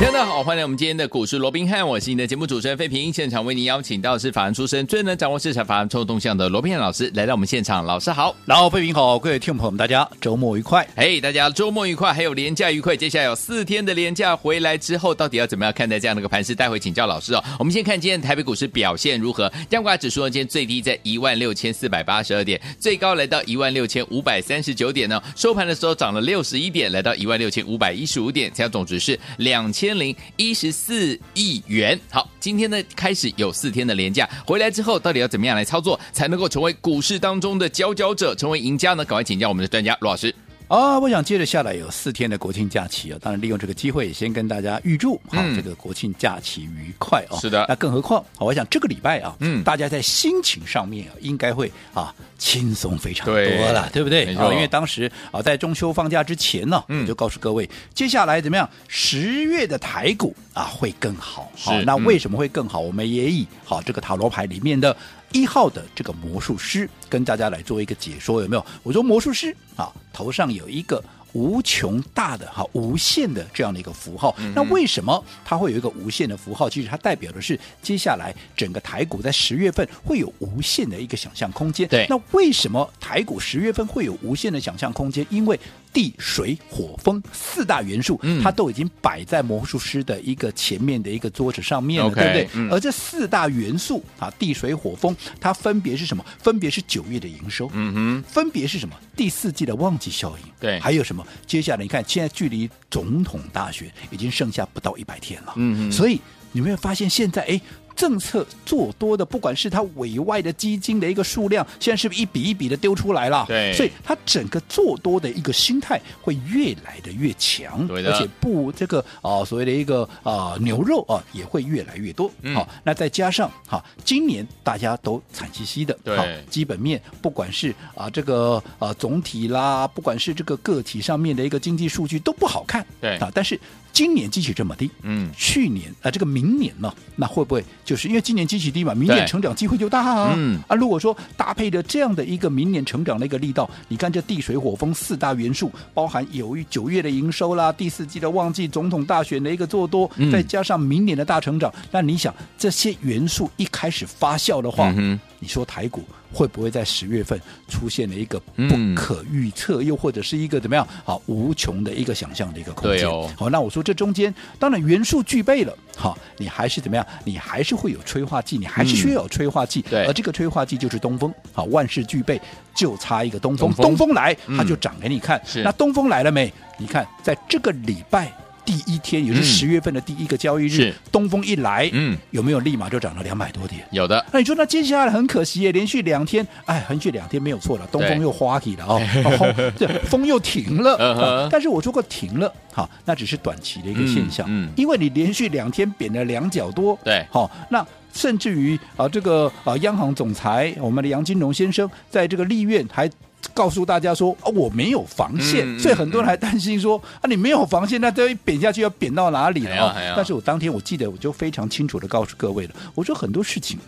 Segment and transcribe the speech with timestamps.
[0.00, 3.12] 大家好，欢迎来我们今天的股市罗宾汉，我是你的节目主持人费平。
[3.12, 7.84] 现场为您邀请到的是法案出身、最能掌握市场法案臭动向的罗宾汉老师来到我们现场。
[7.84, 10.86] 老师好，然后费平好，各位听众朋友们，大家周末愉快。
[10.96, 12.96] 嘿大家周末愉快，还有廉价愉快。
[12.96, 16.54] 接下来有四天的廉价回来之后，到底要怎么样看待这样的一个盘势？
[16.54, 17.44] 待会请教老师哦。
[17.58, 19.52] 我们先看今天台北股市表现如何？
[19.68, 25.22] 加权指数呢，今天最低在一万六千四百八十二点，最高来到一万六千五百三十九点呢。
[25.36, 30.72] 收盘的时候涨了六十一点，来到一万六千五百一十五点，成交总值是两千零一十。
[30.78, 31.98] 四亿元。
[32.10, 39.04] 好，今天呢开始有四天的连假，回来之后到底要怎么样来操作，才能够成为股市当中的佼佼者，成为赢家呢？
[39.04, 40.34] 赶快请教我们的专家罗老师。
[40.68, 47.38] 啊，我想接着下来有四天的国庆假期啊，当然利用这个机会也先跟大家预祝好、嗯、这个国庆假期愉快哦。
[47.40, 54.34] 是的，那更何况，我想这个礼拜啊，嗯，大家在心情上面啊，应该会啊轻松非常多了，对，对不对？
[54.36, 58.68] 啊，因为当时啊在中秋放假之前呢，嗯，就告诉各位，接下来怎么样？
[58.86, 61.50] 十月的台股啊会更好。
[61.56, 62.78] 好，那为什么会更好？
[62.78, 64.96] 我们也以好这个塔罗牌里面的。
[65.30, 68.64] 一号的这个魔术师跟大家来做一个解说，有没有？
[68.82, 71.04] 我说魔术师啊，头上有一个。
[71.32, 76.68] 无穷大的哈，无限的这样的一个符号，嗯、那为什么它会有一个无限的符号？
[76.68, 81.86] 其实它代表的是接下来整个台股在十月份会有无限的一个想象空间。
[81.88, 85.26] 对，那为什么台股十月份会有无限的想象空间？
[85.30, 85.58] 因为
[85.98, 92.48] 地水火风四大元素，嗯、它都已经摆在魔术师的一个前面的一个桌子上面了，Okay, 对不对？
[92.54, 96.24] 嗯、而这四大元素啊，地水火风，它分别是什么？
[96.38, 98.94] 分别是九月的营收，嗯哼，分别是什么？
[99.16, 101.26] 第四季的旺季效应，对，还有什么？
[101.48, 106.20] 接下来你看，现在距离总统大选已经剩下不到一百天了，嗯嗯，所以
[106.52, 107.60] 你没有发现现在哎。
[107.98, 113.44] 政策做多的，不管是它委外的基金的一个数量，现在是不是一笔一笔的丢出来了？
[113.48, 122.28] 对，所以它整个做多的一个心态会越来的越强，而且不这个啊、呃、所谓的一个啊、呃、牛肉啊也会越来越多。
[122.28, 133.58] 好、嗯哦，那再加上哈、啊，今年大家都惨兮兮的，对、啊，基本面不管是啊这个啊总体啦，不管是这个个体上面的一个经济数据都不好看，对啊，但是。
[133.98, 140.34] 今年基期这么低，嗯，去年啊，这个明年呢，那会不会就是因为今年基期低嘛，明年成长机会就大啊？
[140.36, 140.60] 嗯。
[140.68, 156.04] 啊，如果说搭配着这样的一个明年成长的一个力道，你看这地水火风四大元素，包含有于九月的营收啦，第四季的旺季，总统大选的一个做多，嗯、再加上明年的大成长，那你想这些元素一开始发酵的话，嗯、哼你说台股？
[156.30, 158.38] 会不会在十月份出现了一个
[158.68, 163.08] 不可预测，嗯、又或者是一个怎么样好无穷的一个想象的一个空间？
[163.08, 167.06] 哦、好，那我说这中间当然元素具备了，好，你还是怎么样？
[167.24, 169.82] 你还是会有催化剂，你还是需要有催化剂。
[169.90, 171.32] 而这个催化剂就是东风。
[171.50, 172.38] 好，万事俱备，
[172.74, 173.70] 就差一个东风。
[173.70, 175.40] 东风，东风来，它就涨给你看。
[175.54, 176.52] 嗯，那东风来了没？
[176.76, 178.30] 你看，在这个礼拜。
[178.68, 183.82] 第一天也是十月份的第一个交易日，东风一来，嗯，有没有立马就涨了两百多点？
[183.92, 184.22] 有的。
[184.30, 189.00] 那你说那接下来很可惜耶，连续两天，哎，连续两天没有错了，东风又花起了哦，
[189.78, 191.48] 对，风又停了。
[191.50, 203.10] 但是我说过停了，好，那只是短期的一个现象，嗯，因为你连续两天贬了两角多，对，好，那甚至于啊，这个啊，央行总裁我们的杨金龙先生在这个立院还。
[203.54, 209.94] 告诉大家说啊，我没有防线，嗯、所以很多人还担心说啊，你没有防线，那这一贬下去要贬到哪里了？
[210.16, 213.78] 但是我当天我记得我就非常清楚的告诉各位了，我说很多事情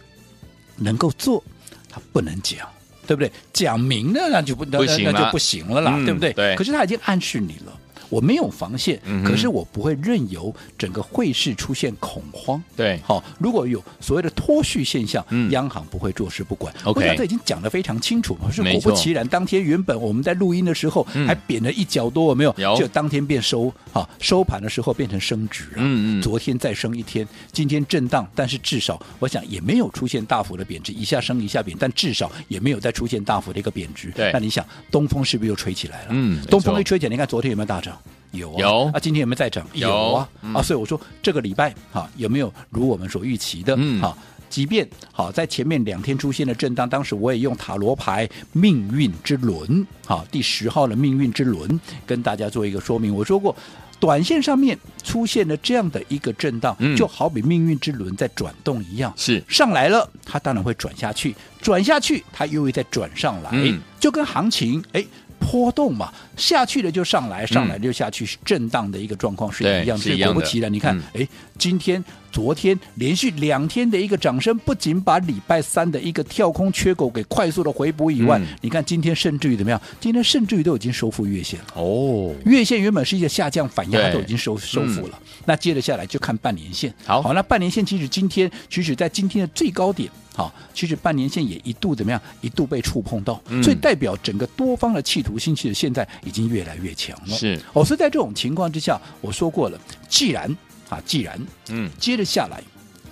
[0.76, 1.42] 能够做，
[1.88, 2.68] 他不能讲，
[3.06, 3.30] 对不对？
[3.52, 6.32] 讲明了那就不不行那就不行了啦，嗯、对不对？
[6.32, 6.56] 对。
[6.56, 7.72] 可是他已经暗示你了。
[8.10, 12.62] 我没有防线，可是我不会任由整个汇市出现恐慌。
[12.76, 16.74] 对，好，如果有所谓的脱序现象，央行不会坐视不管。
[16.84, 18.34] 我想这已经讲得非常清楚。
[18.34, 22.52] 可是果不其然，当天原本我们在录音的时候还贬了一角多，有没有？
[22.76, 25.76] 就当天变收，哈，收盘的时候变成升值了。
[25.76, 26.22] 嗯嗯。
[26.22, 34.10] 昨天再升一天，今天震荡，但是至少我想也没有出现大幅的贬值，一下升一下贬，但至少也没有再出现大幅的一个贬值。
[34.10, 34.30] 对。
[34.32, 36.08] 那你想，东风是不是又吹起来了？
[36.10, 36.42] 嗯。
[36.46, 37.96] 东风一吹起来，你看昨天有没有大涨？
[38.32, 39.66] 有啊，有啊，今天有没有在涨？
[39.72, 43.74] 有啊，嗯、啊，所以我说这个礼拜哈、啊、有没有如我们所预期的？
[43.76, 44.16] 嗯，好，
[44.48, 53.14] 即便好、啊、在前面两天出现了震荡，当时我也用塔罗牌命运之轮，好、啊，第十号的命运之轮跟大家做一个说明。
[53.14, 53.54] 我说过，
[53.98, 65.04] 短线上面出现了这样的一个震荡，嗯、就好比命运之轮在转动一样，是上来了，它当然会转下去，转下去它又会再转上来，嗯、就跟行情哎。
[65.40, 69.98] 波动嘛，下去了就上来，上来就下去，是震荡的一个状况是一样。
[69.98, 71.28] 的果不其然，你看，哎、嗯，
[71.58, 79.80] 今天、昨天连续两天的一个涨升，不仅把礼拜三的一个跳空缺口给快速的回补以外，嗯、你看今天甚至于怎么样？
[80.00, 81.66] 今天甚至于都已经收复月线了。
[81.74, 85.18] 哦，月线原本是一个下降反压，都已经收收复了。
[85.22, 86.92] 嗯、那接着下来就看半年线。
[87.04, 90.08] 好，好，那半年线其实今天，其实在今天的最高点。
[90.32, 92.22] 好，其实半年线也一度怎么样？
[92.40, 97.36] 一度被触碰到，嗯、所以代表整个多方的企图心其实现在已经越来越强了。
[97.36, 99.78] 是，哦，所以在这种情况之下，我说过了，
[100.08, 100.56] 既然
[100.90, 101.40] 啊，既然
[101.70, 102.62] 嗯，接着下来，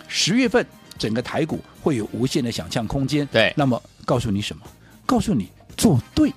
[0.06, 0.66] 十月份
[0.98, 3.26] 整个台股会有无限的想象空间。
[3.32, 4.62] 对，那么告诉你什么？
[5.06, 6.30] 告诉你做对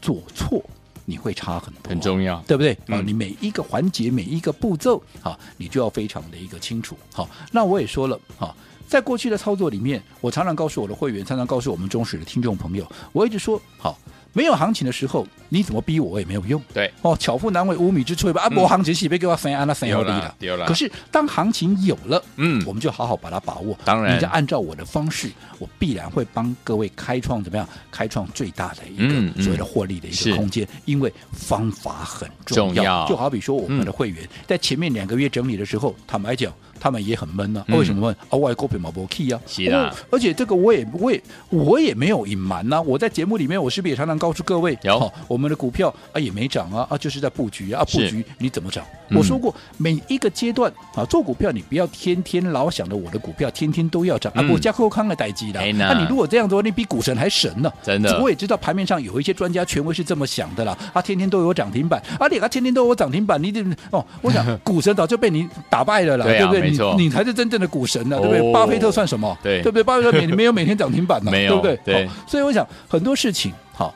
[0.00, 0.64] 做错，
[1.04, 2.72] 你会差很多，很重要，对不对？
[2.86, 6.96] 啊、嗯，你每一个环节每一个步骤，啊，你就要非常的一个清楚。
[7.12, 8.56] 好，那我也说了，好。
[8.86, 13.98] 在过去的操作里面，我常常告诉我的会员，常常告诉我们忠实的听众朋友，我一直说好。
[14.34, 16.60] 没有行情的时候，你怎么逼我，我也没有用。
[16.74, 18.42] 对哦，巧妇难为无米之炊吧。
[18.42, 20.66] 啊，没行情是别给我生啊，那生好低了。
[20.66, 23.78] 可是当行情有了，嗯，我们就好好把它把握。
[23.84, 27.66] 当然，你就按照我的方式，我必然会帮各位开创怎么样？
[27.90, 30.66] 开创最大的一个所谓的获利的一个空间。
[30.84, 33.06] 因为方法很重要。
[33.06, 37.64] 就好比说我们的会员在前面两个月整理的时候，坦白讲，他们也很闷呢。
[37.68, 38.16] 为什么闷？
[38.28, 39.40] 啊，外国股票没 key 啊。
[39.46, 39.94] 是啊。
[40.10, 42.80] 而且这个我也我也我也没有隐瞒呐。
[42.80, 48.84] 我在节目里面，我是不是也常常告诉各位，好，我们的股票啊也没涨啊啊，就是在布局啊，布局你怎么涨？
[49.10, 55.60] 我说过每一个阶段啊，做股票你不要天天老想着我的股票天天都要涨啊，不加扣康的待机的。
[55.72, 57.70] 那你如果这样做，你比股神还神呢。
[57.82, 66.63] 真的，我也知道盘面上有一些专家权威是这么想的啦，啊，天天都有涨停板，啊，你啊天天都有涨停板，你这哦，我想 股神早就被你打败了啦，对不对？
[66.70, 68.52] 你你才是真正的股神呢，对不对？
[68.52, 69.36] 巴菲特算什么？
[69.42, 69.82] 对，对不对？
[69.82, 71.78] 巴菲特每没有每天涨停板呢， 对不对？
[71.84, 73.52] 对，所以我想很多事情。
[73.72, 73.94] 好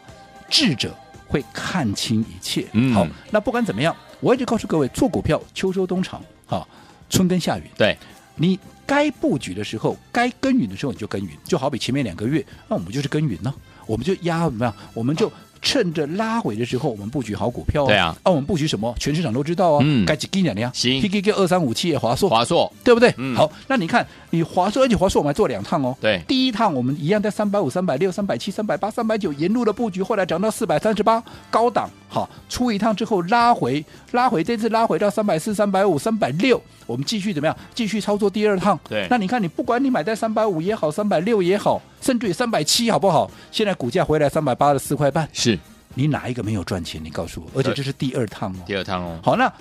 [0.50, 0.92] 智者
[1.26, 2.66] 会看清一切。
[2.72, 6.66] 嗯，好，那不管怎么样，我一直告诉各位，做股票秋收冬藏，好，
[7.10, 7.64] 春耕夏耘。
[7.76, 7.96] 对，
[8.36, 11.30] 你该布局的时候，该耕耘的时候，你就耕耘。
[11.44, 13.54] 就好比前面两个月，那我们就是耕耘呢，
[13.86, 14.74] 我们就压怎么样？
[14.94, 15.30] 我们就。
[15.60, 17.86] 趁着拉回的时候，我们布局好股票、哦。
[17.86, 18.94] 对啊，啊，我们布局什么？
[18.98, 19.80] 全市场都知道啊。
[19.82, 20.70] 嗯，该几几两呀？
[20.74, 23.12] 行，P K K 二三五七也华硕，华硕对不对？
[23.16, 25.96] 嗯，好，那你看，你华硕，而且华硕我们还做两趟哦。
[26.00, 31.88] 对，第一趟我们一样在三百五、三百六、三百七、三百八、三百九沿路的布局，后来涨到四百三十八，高档。
[32.10, 37.54] 好，出一趟之后拉回，拉回，这次拉回到三百四、三百五、三百六，我们继续怎么样？
[37.74, 38.78] 继续操作第二趟。
[38.88, 43.30] 对，那你看，你不管你买在三百五也好，三百六也好，甚至于三百七，好不好？
[43.52, 45.28] 现在股价回来三百八十四块半。
[45.30, 45.58] 是。
[45.94, 46.98] 你哪一个没有赚钱？
[47.04, 48.56] 你告诉我，而且这是第二趟哦。
[48.64, 49.20] 第二趟哦。
[49.22, 49.52] 好，那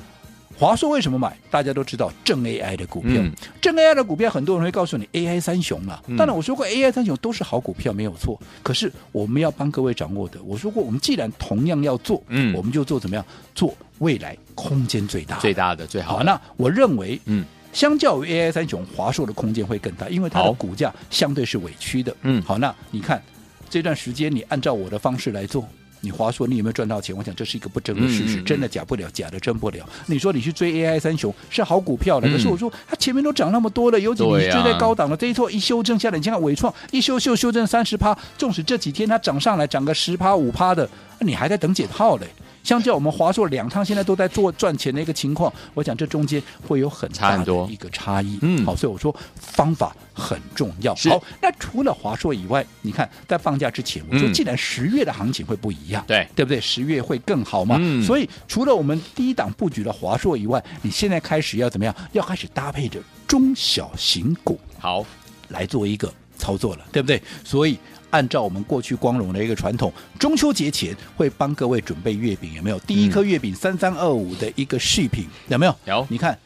[0.58, 1.36] 华硕为什么买？
[1.52, 6.02] 大家都知道正 AI 的股票，嗯、正 AI 的股票，很多人会告诉你 AI 三雄了。
[6.08, 8.40] 嗯、当然，我说过 AI 三雄都是好股票，没有错。
[8.64, 13.26] 可是我们要帮各位掌握的，我说过，我们既然同样要做，嗯，我们就做怎么样？
[13.54, 16.18] 做未来空间最大、最大的、最好的。
[16.20, 17.44] 好，那我认为，嗯，
[17.78, 22.12] 相较于 AI 三雄，华硕的空间会更大，因为它的股价相对是委屈的。
[22.24, 23.22] 嗯，好，那你看
[23.70, 25.64] 这段时间，你按照我的方式来做。
[26.02, 27.16] 你华硕，你有没有赚到钱？
[27.16, 29.88] 我想这是一个不争的事实，真的假不了，假的真不了。
[30.08, 42.26] 你说你去追 AI 三雄是好股票的，可是我说它前面都涨那么多了，尤其你追在高档了，这一错一修正下来，你看伟创一修修修正三十趴，纵使这几天它涨上来涨个十趴五趴的，你还在等解套嘞。
[42.68, 48.38] 相较我们华硕两趟现在都在做赚钱的一个情况，我想这中间会有很大的一个差异。
[48.42, 50.94] 嗯，好，所以我说方法很重要。
[50.94, 56.60] 好，那除了华硕以外，你看在放假之前，我说既然十月的行情会不一样，对、嗯、对不对？
[56.60, 57.78] 十月会更好嘛。
[57.80, 61.96] 嗯，所以除了我们第一档布局的华硕以外，你现在开始要怎么样？
[62.12, 65.06] 要开始搭配着中小型股，好
[65.48, 67.22] 来做一个操作了，对不对？
[67.44, 67.78] 所以。
[68.10, 72.80] 按照我们过去光荣的一个传统，中秋节前会帮各位准备月饼，有没有？
[72.80, 75.76] 第一颗月饼三三二五的一个续品，有没有？
[75.84, 76.08] 有。
[76.10, 76.40] 你看，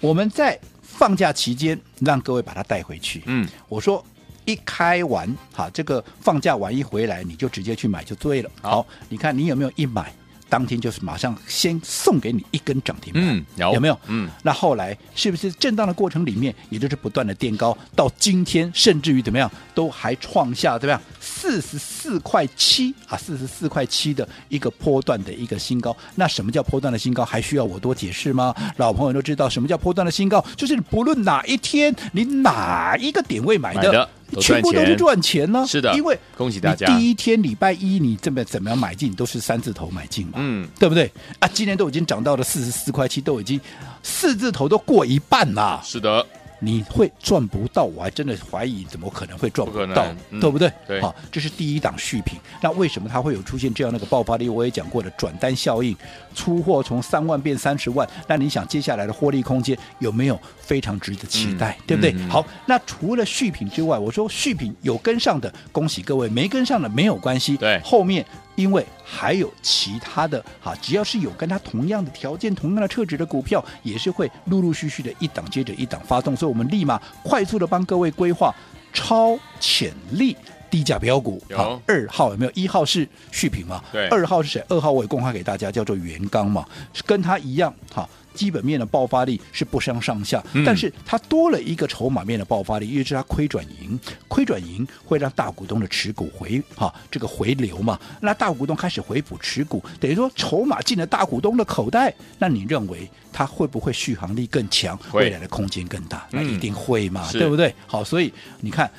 [0.00, 3.22] 我们在放假期间让各位把它带回去。
[3.26, 4.02] 嗯，我说
[4.46, 8.50] 一开完，哈，这个放假完一回来，你就直接去买就对了。
[8.62, 10.10] 好，你看你有没有一买？
[10.52, 13.98] 当天就是马上先送给你一根涨停板，嗯，有，有没有？
[14.08, 25.96] 嗯，那后来是不是震荡的过程里面，也就是不断的垫高，到今天甚至于怎么样，都还创下怎么样四十四块七啊，四十四块七的一个波段的一个新高。
[26.16, 27.24] 那什么叫波段的新高？
[27.24, 28.54] 还需要我多解释吗？
[28.76, 33.84] 老朋友都知道什么叫波段的新高，就是不论哪一天你哪一个点位买的。
[33.84, 34.08] 买的
[34.40, 36.86] 全部都是赚钱呢，是的，因为恭喜大家。
[36.86, 41.10] 第一天礼拜一你这么怎么样买进，都是三字头买进嘛，嗯，对不对？
[41.38, 43.60] 啊，今天都已经涨到了四十四块七，都已经
[44.02, 46.24] 四字头都过一半啦，是的。
[46.64, 50.72] 你会赚不到，我还真的怀疑怎么可能会赚不到，不嗯、对不对？
[50.86, 52.38] 对，好，这是第一档续品。
[52.60, 54.48] 那为什么它会有出现这样的一个爆发力？
[54.48, 55.96] 我也讲过的，转单效应，
[56.34, 61.76] 出货从三万变三十万，那你想接下来的获利空间有没有非常值得期待？
[61.80, 62.12] 嗯、对不对？
[62.12, 67.56] 嗯、好，那除了续品之外，我说续品有跟上的，恭喜各位；没跟上的没有关系。
[67.56, 68.24] 对，后面。
[68.54, 78.54] 因为还有其他的哈，只要是有跟它同样的条件、同样的特质的股票，也是会陆陆续续的一档接着一档发动，所以我们立马快速的帮各位规划
[78.92, 80.36] 超潜力
[80.70, 81.42] 低价标股。
[81.54, 82.50] 好，二号有没有？
[82.54, 83.82] 一号是续品嘛？
[83.90, 84.06] 对。
[84.08, 84.64] 二号是谁？
[84.68, 86.66] 二号我也公开给大家，叫做元刚嘛，
[87.06, 88.08] 跟他一样哈。
[88.34, 93.98] 基本面的爆发力是不相上下，嗯、但是它多了一个筹码面的爆发力，因为是它亏转盈，
[94.28, 106.26] 亏转盈会让大股东的持股回哈这个回流嘛，那大股东开始回补持股，等于说筹码进了大股东的口袋，那你认为它会不会续航力更强，未来的空间更大？
[106.30, 107.74] 那一定会嘛，嗯、对不对？
[107.86, 108.90] 好，所以你看，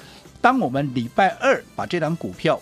[0.41, 2.59] 当我们礼拜二把这张股票。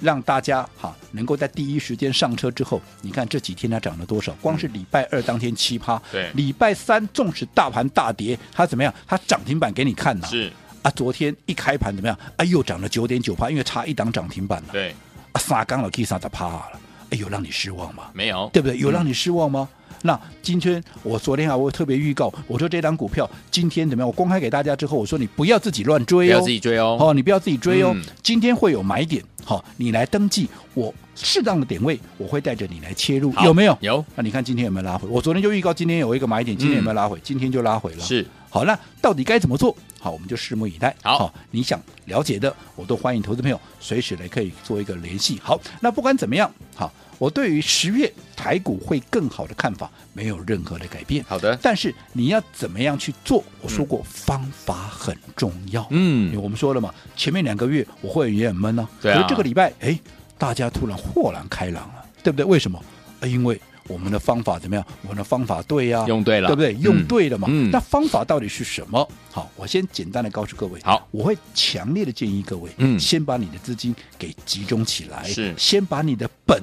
[0.00, 4.32] 让大家哈能够在第一时间上车之后，你看这几天它涨了多少？
[4.40, 8.92] 光是礼拜二当天七趴，对，礼拜三纵使大盘大跌，它怎么样？
[9.06, 10.26] 它涨停板给你看呐。
[10.26, 12.18] 是啊，昨天一开盘怎么样？
[12.36, 14.68] 啊，又涨了九点九趴，因为差一档涨停板了。
[14.72, 14.94] 对，
[15.32, 16.80] 啊，三刚了，可以三十趴了。
[17.10, 18.04] 哎，有让你失望吗？
[18.12, 18.76] 没有，对不对？
[18.78, 19.68] 有让你失望吗？
[20.02, 24.06] 嗯那今天我昨天啊，我特别预告，我说这档股票今天怎么样？
[24.06, 27.92] 我公开给大家之后，我说你不要自己乱追哦，不要自己追哦，哦，你不要自己追哦。
[27.94, 33.76] 嗯、今天会有买点，好，你来登记，我适当的点位，我会带着你来切入，有没有？
[33.80, 34.04] 有。
[34.14, 35.08] 那你看今天有没有拉回？
[35.08, 37.18] 我昨天就预告今天有一个买点，今天有没有拉回？
[37.18, 38.00] 嗯、今天就拉回了。
[38.00, 38.24] 是。
[38.56, 39.76] 好，那到底该怎么做？
[40.00, 40.96] 好，我们就拭目以待。
[41.02, 45.38] 好，好，你想了解的，我都欢迎投资朋友随时来可以做一个联系。
[45.42, 46.90] 好，那不管怎么样，好。
[47.18, 51.22] 我对于十月台股会更好的看法没有任何的改变。
[51.28, 53.44] 好的，但是你要怎么样去做？
[53.60, 55.86] 我说过方法很重要。
[55.90, 59.00] 嗯，因为我们说了嘛，前面两个月我会员也很闷呢、啊。
[59.02, 59.16] 对啊。
[59.16, 59.98] 可是这个礼拜，哎，
[60.38, 62.44] 大家突然豁然开朗了，对不对？
[62.44, 62.82] 为什么？
[63.22, 63.58] 因为
[63.88, 64.84] 我们的方法怎么样？
[65.02, 66.74] 我们的方法对呀、啊，用对了，对不对？
[66.74, 67.46] 用对了嘛。
[67.50, 67.70] 嗯。
[67.70, 69.08] 那方法到底是什么？
[69.30, 70.80] 好，我先简单的告诉各位。
[70.82, 76.62] 好，我会强烈的建议各位，嗯，先把你的资金给集中起来，是，先把你的本。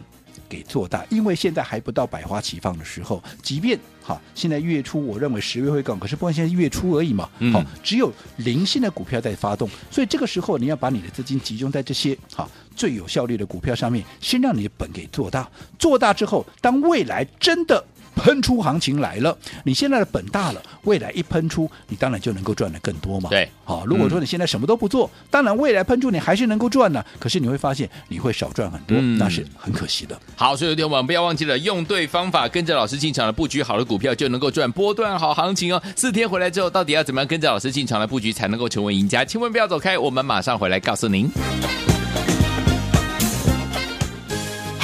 [0.53, 3.23] 给做大，因为现在还不到百花齐放的时候。
[3.41, 7.23] 即便哈，现在月初我认为十月会更，可是不管现在月初而已嘛。
[7.23, 15.49] 好、嗯，只有零星的股票在发动，所以这个时候你要把你的资金集中在这些哈最有效率的股票上面，先让你的本给做大。
[15.79, 17.83] 做大之后，当未来真的。
[18.15, 23.29] 喷出行情来了，你现在的本大了，未来一喷出，你当然就能够赚的更多嘛。
[23.29, 30.17] 对，好，如果说你现在什么都不做，嗯、当然未来喷出你还是能够赚的，可是你会发现你会少赚很多，嗯、那是很可惜的。
[30.35, 35.81] 好，所以有点我们不要忘记了，用对方法，跟着老师进场的布局好的股票，就能够赚波段好行情哦。
[35.95, 39.25] 四天回来之后，到底要怎么样跟着老师进场来布局，才能够成为赢家？
[39.25, 41.29] 千万不要走开，我们马上回来告诉您。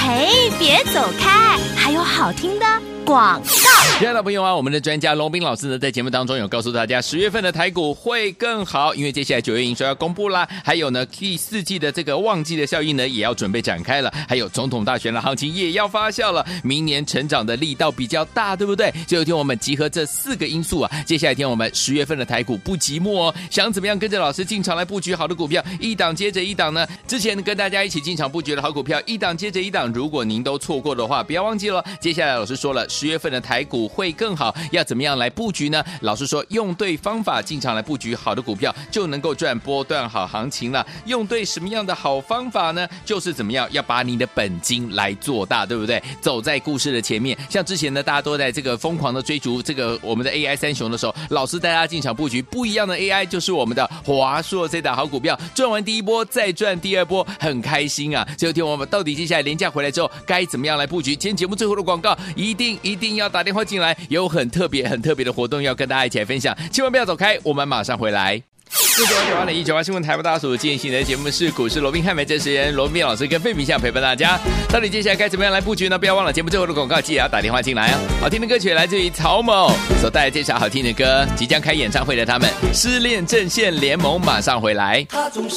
[0.10, 2.66] 哎，别走开，还有好听的。
[3.06, 3.69] 广告，
[4.00, 18.90] 亲爱的朋友啊，我们的专家龙斌老师呢，在节目当中有告诉大家，十月份的台股会更好，因为接下来九月营收要公布啦，还有呢第四季的这个旺季的效应呢，也要准备展开了，还有总统大选的行情也要发酵了，明年成长的力道比较大，对不对？
[19.06, 26.88] 所以有天我们集合这四个因素啊，接下来听我们十月份的台股不寂寞哦，想怎么样跟着老师进场来布局好的股票，一档接着一档呢？
[27.06, 32.88] 之前跟大家一起进场布局的好股票，一档接着一档，如果您都错过的话，不要忘记了，接下来老师说了。
[32.88, 35.82] 十月份的台股会更好，要怎么样来布局呢？
[36.02, 40.86] 老师说，用对方法进场来布局好的股票，就能够赚波段好行情了。
[41.06, 42.86] 用对什么样的好方法呢？
[43.06, 46.04] 就是怎么样要把你的本金来做大，对不对？
[46.20, 58.28] 走在故事的前面，像之前呢，大家都在这个疯狂的追逐这个我们的 AI 三雄的时候，老师带大家进场布局不一样的 AI，就是我们的华硕这档好股票，赚完第一波再赚第二波，很开心啊！
[58.38, 61.16] 最后听我们到底接下来廉价回来之后该怎么样来布局？
[61.16, 63.30] 今天节目最后的广告一定一定要。
[63.30, 68.42] 打电话进来，有很特别、很特别的活动要跟大家一起来分享，千万不要走开，我们马上回来。
[68.72, 74.38] 四九九八零一九八新闻台湾大所进行的节目是股市罗宾汉美真实人罗宾老师跟费明相陪伴大家。
[74.72, 75.98] 到底接下来该怎么样来布局呢？
[75.98, 77.98] 不要忘了节目最后的广告，记得要打电话进来哦！
[78.22, 85.04] 好听的歌曲来自于曹某所带来这首好听的歌，即将开演唱会的他们失恋阵线联盟马上回来。
[85.10, 85.56] 他总是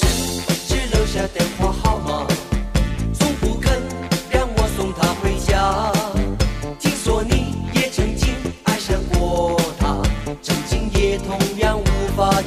[0.66, 1.98] 只留下电话号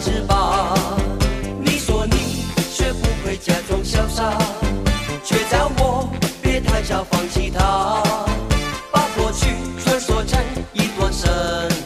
[0.02, 0.74] 是吧？
[1.60, 4.38] 你说你学不会假装潇洒，
[5.24, 6.10] 却叫我
[6.42, 8.04] 别太早放弃他，
[8.92, 9.48] 把过去
[9.84, 10.40] 传说成
[10.74, 11.30] 一段神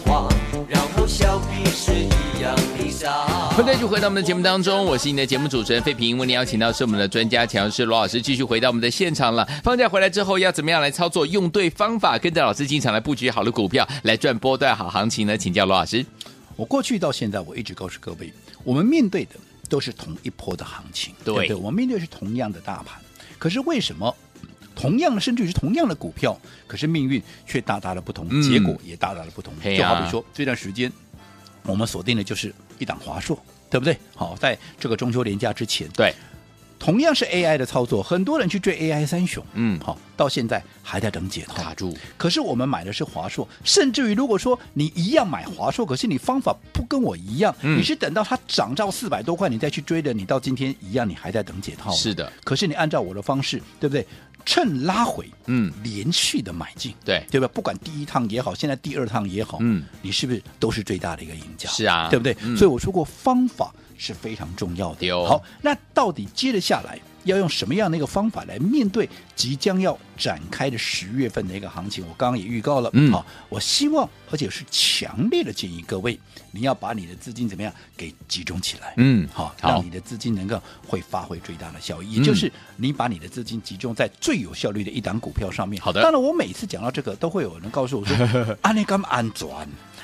[0.05, 0.27] 话，
[0.67, 2.91] 然后笑彼此一样的。
[2.91, 3.09] 笑。
[3.51, 6.17] 欢迎继续回到我们的节目当中，我是你的节目主持人费平。
[6.17, 9.47] 为你邀请到是我们的专家强势罗老师，继续回到我们的现场了。
[9.63, 11.25] 放假回来之后要怎么样来操作？
[11.25, 15.37] 用对方法，跟着老师进场来布局好的股票，来赚波段好行情呢？
[15.37, 16.05] 请教罗老师。
[16.59, 18.33] 我过去到现在，我一直告诉各位，
[18.65, 19.37] 我们面对的
[19.69, 21.55] 都是同一波的行情，对，对不对？
[21.55, 23.01] 我们面对的是同样的大盘，
[23.37, 24.13] 可是为什么？
[24.75, 26.37] 同样的，甚至于是同样的股票，
[26.67, 29.53] 可是命运却大大的不同，嗯、结果也大大的不同。
[29.61, 30.91] 就好比说这段时间，
[31.63, 33.97] 我们锁定的就是一档华硕，对不对？
[34.13, 36.13] 好，在这个中秋连假之前，对。
[36.79, 41.95] 同样是 AI 的操作，很多人去追 AI 三雄，嗯，好，到现在还在等解套，卡住。
[42.17, 51.91] 可是我们买的是华硕，甚至于如果说你一样买华硕，可是你方法不跟我一样，嗯、你是等到它涨到四百多块你再去追的，你到今天一样，你还在等解套。
[51.91, 54.05] 是的，可是你按照我的方式，对不对？
[54.45, 57.47] 趁拉回，嗯，连续的买进，对，对吧？
[57.53, 61.69] 不管第一趟也好，现在第二趟也好，嗯，你是不是都是最大的一个赢家？
[61.69, 62.35] 是啊，对不对？
[62.41, 65.11] 嗯、所以我说过，方法是非常重要的。
[65.11, 66.97] 哦、好，那到底接着下来？
[67.25, 72.03] 要用什么样的一个方法来面对即将要展开的十月份的一个行情？
[72.07, 76.17] 我刚刚也预告了，嗯，好，我希望而且是强烈的建议各位，
[76.51, 85.79] 你要把你的资金怎么样给集中起来，嗯，好，让你的资金能够会发挥最大的效益，也就是你把你的资金集中在最有效率的一档股票上面。
[85.83, 89.49] 好的，当然我每次讲到这个，都会有人告诉我说，安利干嘛安全？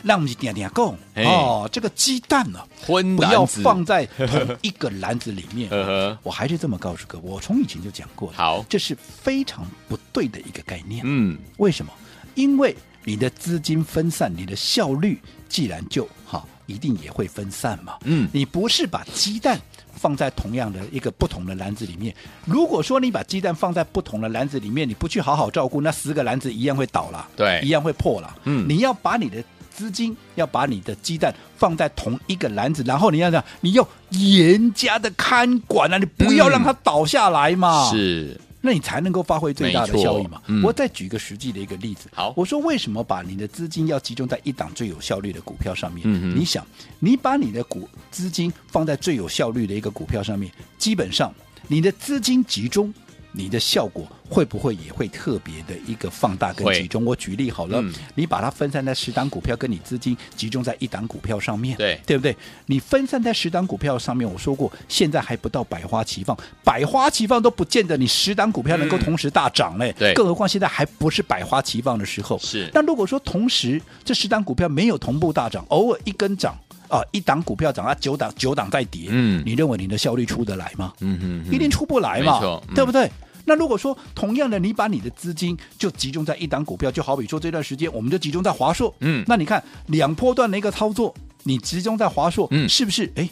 [0.04, 5.70] 让我们点点供哦，这个鸡蛋呢、啊，不要放在同一个篮子里面。
[6.24, 11.02] 我还是这么告诉各位，我从以前就讲过，好，这是非常不对的一个概念。
[11.06, 11.94] 嗯，为什么？
[12.34, 17.98] 因为你的资金分散，你的效率既然就哈，一定也会分散嘛。
[18.04, 19.60] 嗯，你不是把鸡蛋
[19.94, 22.14] 放在同样的一个不同的篮子里面。
[22.46, 28.36] 如果说你把鸡蛋放在不同的篮子里面，你不去好好照顾，那十个篮子一样会倒了，对，一样会破了。
[28.46, 29.44] 嗯，你要把你的。
[29.76, 37.90] 资金要把你的鸡蛋放在同一个篮子，然后你要这样，你要严加的看管啊，你不要让它倒下来嘛。
[37.90, 40.42] 嗯、是，那你才能够发挥最大的效益嘛。
[40.48, 42.08] 嗯、我再举一个实际的一个例子。
[42.14, 46.04] 好，我说为什么把你的资金要集中在一档最有效率的股票上面？
[46.36, 46.66] 你想，
[47.00, 51.34] 你把你的股资金放在最有效率的一个股票上面，基本上
[51.68, 52.94] 你的资金集中。
[53.36, 57.04] 你的效果会不会也会特别的一个放大跟集中？
[57.04, 62.36] 我举例好了，嗯、你把它分散在十档股票，跟你资金集中在一档股票上面，对对不对？
[62.66, 69.94] 你分散在十档股票上面，我说过，现在还不到百花齐放，百花齐放都不见得你十档股票能够同时大涨嘞。
[70.00, 72.40] 对、嗯，更何况现在还不是百花齐放的时候。
[72.40, 72.70] 是。
[72.74, 80.94] 但如果说同时这十档股票没有同步大涨，偶尔一根涨啊，一档股票涨啊，九档九档再跌，嗯，你认为你的效率出得来吗？
[81.02, 83.10] 嗯嗯，一定出不来嘛，错对不对？
[83.46, 93.12] 那如果说同样的，你把你的资金就集中在一档股票，就好比说这段时间我们就集中在华硕，嗯，那你看两波段的一个操作，你集中在华硕，嗯，是不是？
[93.16, 93.30] 哎，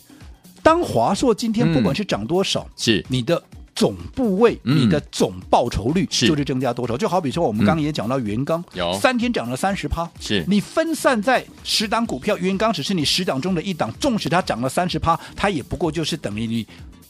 [0.61, 3.05] 当华硕今天不管是涨多少，嗯、是。
[3.09, 3.43] 你的
[3.75, 6.93] 总部位，嗯、你的总报酬率就是增加多少？
[6.93, 10.45] 是就好比说我们刚刚也讲到元刚，有、嗯、三天涨了三十趴，是。
[10.47, 16.67] 你分散在十档股票，元刚只是你十档中的一档，纵使它涨了三十趴，它也不过就是等于你。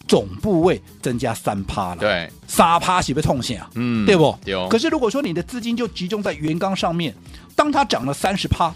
[0.07, 3.69] 总部位增加三趴了，对，三趴是不是痛险啊？
[3.75, 4.37] 嗯，对不？
[4.45, 4.67] 有。
[4.67, 7.15] 可是如果说你的资金就集中在原钢上面，
[7.55, 8.73] 当它涨了三十趴，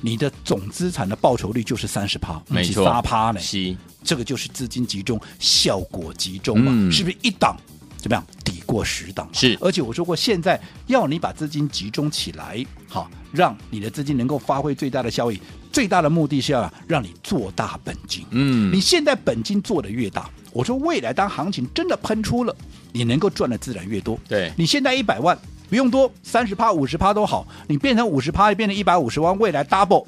[0.00, 3.40] 你的总资产的报酬率就是三十趴，没错，三趴呢。
[3.40, 6.72] 是，这个就是资金集中，效果集中嘛？
[6.74, 7.56] 嗯、是不是一档
[7.96, 9.28] 怎么样抵过十档？
[9.32, 9.56] 是。
[9.60, 15.40] 而且我说过，现在要你把资金集中起来，好，让你的资金能够发挥最大的效益。
[15.70, 18.24] 最大的目的是要让你做大本金。
[18.30, 22.56] 嗯，你现在本金做的越大，我说未来当行情真的喷出了，
[22.92, 24.18] 你能够赚的自然越多。
[24.28, 30.04] 对，你现在一百万不用多，三十趴、五十趴都好，你变成五十趴，变成一百五十万，未来 double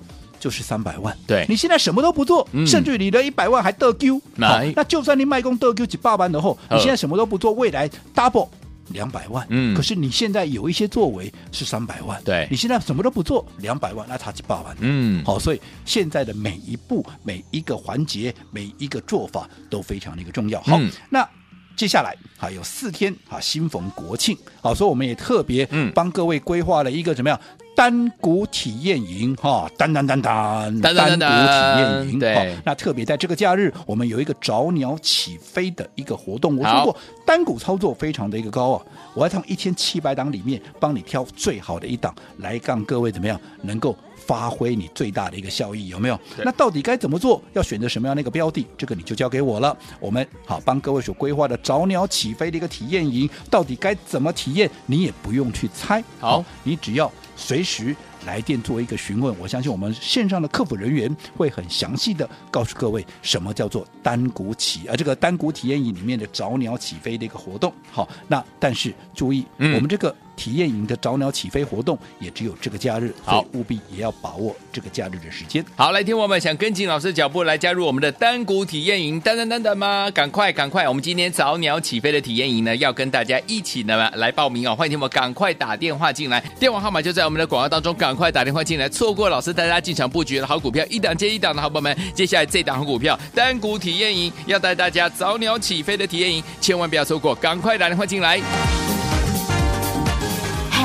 [0.46, 1.12] 就是三百万。
[1.26, 8.48] 对，你现在什么都不做，嗯、甚至你的一百万还得丢，来那就算你卖空得丢几百万的后，你现在什么都不做，未来 double。
[8.90, 20.60] 两百万，嗯，可是你现在有一些作为是三百万，对，你现在什么都不做，两百万那差几百万，嗯，好，所以现在的每一步、每一个环节、每一个做法都非常的一个重要。
[20.60, 21.28] 好，嗯、那
[21.74, 25.90] 接下来还有四天啊，新逢国庆，好，所以我们也特别嗯。
[25.92, 27.40] 帮各位规划了一个怎么样？
[27.76, 32.18] 单股体验营哈，单单单单，单股体验营。
[32.18, 36.56] 对，那特别在这个假日，我们有一个早鸟起飞的一个活动。
[36.56, 43.94] 我说过，单股操作非常的一个高啊，我要从一千七百档里面帮你挑最好的一档，来让各位怎么样能够
[44.26, 46.18] 发挥你最大的一个效益，有没有？
[46.44, 47.40] 那到底该怎么做？
[47.52, 48.66] 要选择什么样的一个标的？
[48.76, 49.76] 这个你就交给我了。
[50.00, 54.70] 我们好帮各位所规划的早鸟起飞的一个体验营，到底该怎么体验？
[54.86, 57.94] 你也不用去猜，好，你只要随时。
[58.24, 67.72] 来电做一个询问，我相信我们线上的客服人员会很详细的告诉各位什么叫做单股起啊，这个单股体验营里面的早鸟起飞的一个活动。
[67.92, 70.12] 好，那但是注意，嗯、我们这个。
[70.36, 75.64] 体验营的早鸟起飞活动也只有这个假日，好，务必也要把握这个假日的时间。
[75.74, 80.10] 好，来听我们想跟进老师的脚步来加入我们的单股体验营，等等等等吗？
[80.12, 80.86] 赶快赶快！
[80.88, 84.76] 我们今天早鸟起飞的体验营呢，要跟大家一起呢来报名哦。
[84.76, 88.88] 欢迎听我们赶快打电话进来，电话号码就在我们的广告当中，赶快打电话进来。
[88.88, 98.85] 错过老师带大家进场布局的好股票，一档接一档的好朋友们，接下来这档好股票单股体验营要带大家早鸟起飞的体验营，千万不要错过，赶快打电话进来。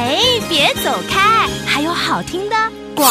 [0.03, 0.17] 哎，
[0.49, 2.55] 别走开，还有好听的。
[2.95, 3.09] 广，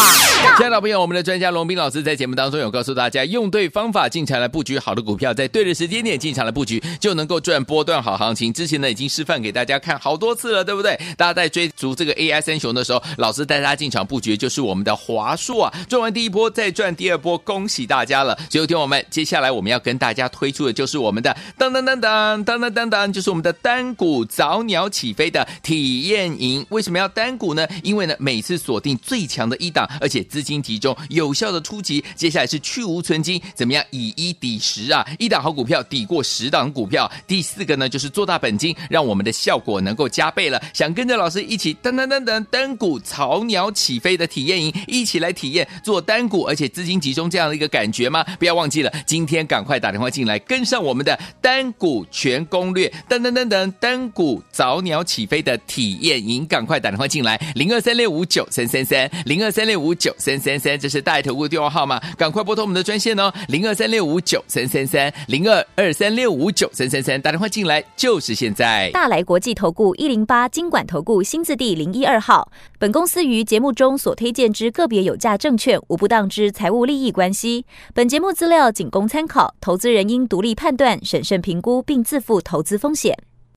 [0.57, 8.53] 亲爱的朋友，我们的专家龙斌老师在节目当中有告诉大家，用对方法进场来布局好的股票，在对的时间点进场来布局，就能够赚波段好行情。
[8.53, 10.99] 之前呢已经示范给大家看好多次了，对不对？
[11.17, 18.39] 大家在追逐这个 AI 三雄的时候，老师带大家进场布局就是我们的华硕啊，赚完第一波再赚第二波，恭喜大家了。
[18.49, 26.65] 最后听我们，接下来我们要跟大家推出的就是我们的当当当当当当当当，就是我们的单股早鸟起飞的体验营。
[26.69, 27.67] 为什么要单股呢？
[27.83, 29.70] 因为呢每次锁定最强的一。
[29.71, 32.05] 档，而且资金集中，有效的出击。
[32.15, 35.07] 接下来是去无存金，怎么样以一抵十啊？
[35.19, 37.11] 一档好股票抵过十档股票。
[37.27, 40.61] 第四个呢，就是做大本金，让我们的效果能够加倍了。
[40.75, 48.25] 想跟着老师一起噔噔噔噔单股早鸟起飞的体验营，一起来体验做单股，而且资金集中这样的一个感觉吗？
[48.39, 59.60] 不要忘记了，今天赶快打电话进来，跟上我们的单股全攻略，噔噔噔噔单股早鸟起飞的体验营，赶快打电话进来，零二三六五九三三三零二三。
[59.61, 68.91] 三六五九三三三，这是大来投顾电话号码，赶快拨通我们的专线哦，零二三六五九三三三，零二二三六五九三三三，打电话进来就是现在。
[68.95, 77.67] 大来国际投顾一零八金管投顾新字第零一二号，本公司于节目中所推荐之个别有价证券，无不当之财务利益关系。
[77.93, 83.15] 本节目资料仅供参考，投资人应独立判断、审慎评估，并自负投资风险。